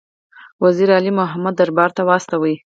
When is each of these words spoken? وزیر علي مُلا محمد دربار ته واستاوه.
وزیر 0.63 0.89
علي 0.97 1.11
مُلا 1.13 1.25
محمد 1.27 1.53
دربار 1.57 1.89
ته 1.97 2.01
واستاوه. 2.09 2.55